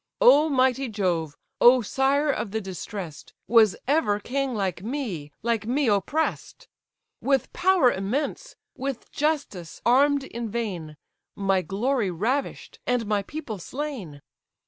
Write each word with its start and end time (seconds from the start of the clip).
O 0.19 0.49
mighty 0.49 0.89
Jove! 0.89 1.35
O 1.59 1.83
sire 1.83 2.31
of 2.31 2.49
the 2.49 2.59
distress'd! 2.59 3.33
Was 3.47 3.75
ever 3.87 4.19
king 4.19 4.55
like 4.55 4.81
me, 4.83 5.31
like 5.43 5.67
me 5.67 5.89
oppress'd? 5.89 6.67
With 7.21 7.53
power 7.53 7.91
immense, 7.91 8.55
with 8.75 9.11
justice 9.11 9.79
arm'd 9.85 10.23
in 10.23 10.49
vain; 10.49 10.97
My 11.35 11.61
glory 11.61 12.09
ravish'd, 12.09 12.79
and 12.87 13.05
my 13.05 13.21
people 13.21 13.59
slain! 13.59 14.21